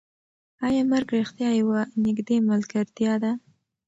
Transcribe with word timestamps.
ایا 0.67 0.81
مرګ 0.91 1.07
رښتیا 1.17 1.49
یوه 1.61 1.81
نږدې 2.03 2.37
ملګرتیا 2.49 3.13
ده؟ 3.23 3.31